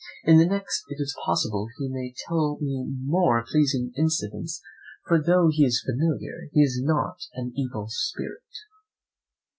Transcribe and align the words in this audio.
In 0.23 0.39
the 0.39 0.47
next 0.47 0.83
it 0.87 0.99
is 0.99 1.15
possible 1.25 1.67
he 1.77 1.87
may 1.87 2.11
tell 2.27 2.57
me 2.59 2.87
more 3.03 3.45
pleasing 3.47 3.93
incidents; 3.95 4.59
for 5.05 5.21
though 5.21 5.49
he 5.51 5.63
is 5.63 5.85
a 5.85 5.93
familiar, 5.93 6.49
he 6.53 6.61
is 6.63 6.81
not 6.83 7.17
an 7.35 7.53
evil, 7.55 7.85
spirit. 7.87 8.49